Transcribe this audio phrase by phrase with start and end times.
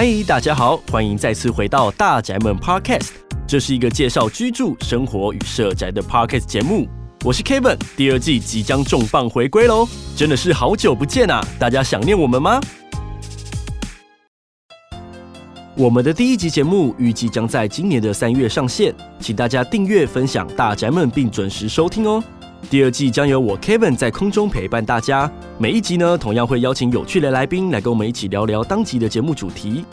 [0.00, 3.08] 嗨，大家好，欢迎再次回到大宅门 Podcast。
[3.48, 6.86] 这是一个介绍居住、生活与社宅的 Podcast 节目。
[7.24, 9.88] 我是 Kevin，第二季即将重磅回归喽！
[10.14, 12.60] 真的是好久不见啊，大家想念我们吗？
[15.76, 22.22] 我们的第一集节目预计将在今年的三月上线，请大家订阅、分享大宅门，并准时收听哦。
[22.70, 29.84] 第二季将由我 Kevin 在空中陪伴大家，每一集呢，同样会邀请有趣的来宾来跟我们一起聊聊当集的节目主题。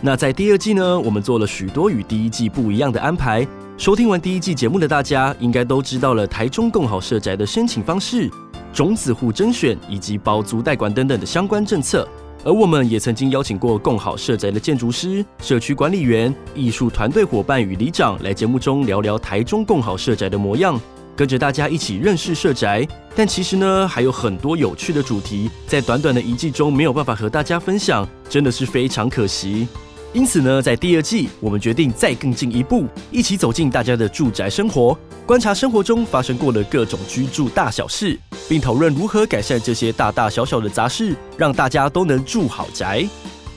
[0.00, 3.46] 那在第二季呢，我们做了许多与第一季不一样的安排。
[3.76, 8.30] 收听完第一季节目的大家，应该都知道了台中共好社宅的申请方式、
[8.72, 12.06] 种子户甄选以及包租代管等等的相关政策。
[12.44, 20.80] 而我们也曾经邀请过共好社宅的建筑师、社区管理员、艺术团队伙伴与里长来节目中聊聊台中共好社宅的模样。
[21.20, 29.68] 跟着大家一起认识社宅，但其实呢，还有很多有趣的主题，在短短的一季中没有办法和大家分享，真的是非常可惜。
[30.14, 38.18] 因此呢，在第二季，我们决定再更进一步，一起走进大家的住宅生活，观察生活中发生过的各种居住大小事，
[38.48, 43.06] 并讨论如何改善这些大大小小的杂事，让大家都能住好宅。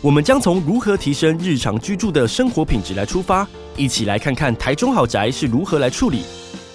[0.02, 6.24] 我们将从如何提升日常居住的生活品质来出发，一起来看看台中好宅是如何来处理。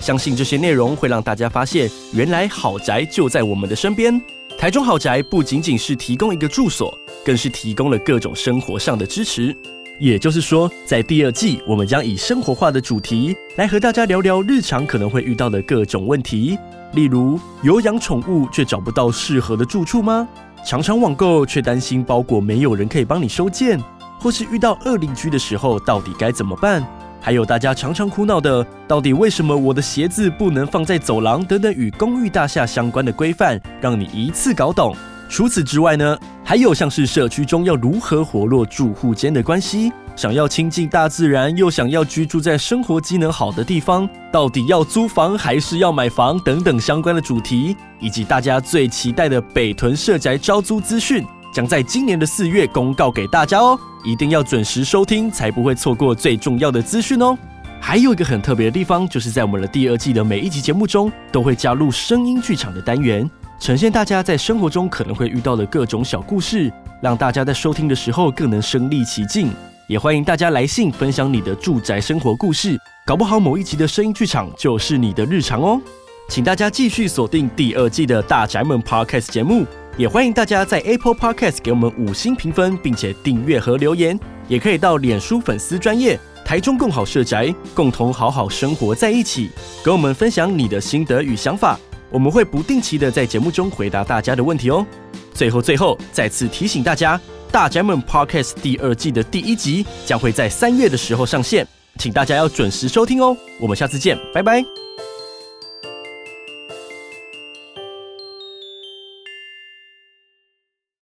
[0.01, 4.21] 相信这些内容会让大家发现，原来好宅就在我们的身边。
[4.57, 9.57] 台中好宅不仅仅是提供一个住所，更是提供了各种生活上的支持。
[10.01, 16.57] 也就是说，在第二季，我们将以生活化的主题来和大家聊聊日常可能会遇到的各种问题，
[16.93, 20.29] 例如有养宠物却找不到适合的住处吗？
[20.65, 23.81] 常常网购却担心包裹没有人可以帮你收件，
[24.21, 26.85] 或是遇到恶邻居的时候，到底该怎么办？
[27.21, 31.45] 还有大家常常苦恼的，到底为什么我的鞋子不能放在走廊？
[31.45, 34.95] 等等与公寓大厦相关的规范，让你一次搞懂。
[35.29, 46.39] 除此之外呢，还有像是社区中要如何活络住户间的关系，想要亲近大自然，又想要居住在生活机能好的地方，到底要租房还是要买房？
[46.41, 51.23] 等等相关的主题，以及大家最期待的北屯社宅招租资讯。
[51.59, 57.37] 将在今年的四月公告给大家哦，一定要准时收听，才不会错过最重要的资讯哦。
[57.81, 69.51] 还有一个很特别的地方，就是在我们的第二季的每一集节目中，都会加入声音剧场的单元，呈现大家在生活中可能会遇到的各种小故事，让大家在收听的时候更能身临其境。
[69.89, 75.81] 也欢迎大家来信分享你的住宅生活故事，搞不好某一集的声音剧场就是你的日常哦。
[76.29, 79.67] 请大家继续锁定第二季的大宅门 Podcast 节目。
[79.99, 84.19] 也欢迎大家在 Apple Podcast 给我们五星评分，并且订阅和留言。
[84.47, 89.51] 也可以到脸书粉丝专业台中共好社宅，共同好好生活在一起，
[89.85, 91.77] 跟我们分享你的心得与想法。
[92.11, 94.87] 我们会不定期的在节目中回答大家的问题哦。
[95.35, 97.21] 最后最后，再次提醒大家，
[97.51, 101.67] 大宅门 Podcast 第二季的第一集将会在三月的时候上线，
[101.99, 103.37] 请大家要准时收听哦。
[103.61, 104.65] 我们下次见，拜拜。